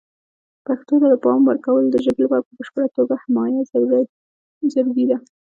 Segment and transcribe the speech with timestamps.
[0.67, 3.61] پښتو ته د پام ورکول د ژبې لپاره په بشپړه توګه حمایه
[4.75, 5.17] ضروري ده.